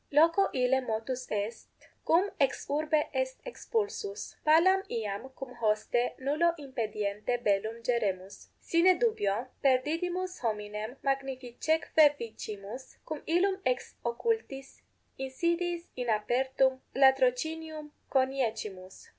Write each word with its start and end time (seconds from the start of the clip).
Loco 0.11 0.49
ille 0.51 0.81
motus 0.81 1.27
est, 1.29 1.67
cum 2.07 2.31
ex 2.39 2.65
urbe 2.69 3.05
est 3.13 3.37
expulsus. 3.45 4.35
Palam 4.43 4.81
iam 4.89 5.29
cum 5.37 5.53
hoste 5.53 6.13
nullo 6.17 6.53
impediente 6.57 7.37
bellum 7.43 7.83
geremus. 7.83 8.47
Sine 8.59 8.97
dubio 8.97 9.47
perdidimus 9.63 10.39
hominem 10.39 10.97
magnificeque 11.03 12.15
vicimus, 12.17 12.97
cum 13.05 13.21
illum 13.27 13.61
ex 13.63 13.93
occultis 14.03 14.81
insidiis 15.19 15.85
in 15.95 16.07
apertum 16.07 16.79
latrocinium 16.95 17.91
coniecimus. 18.09 19.09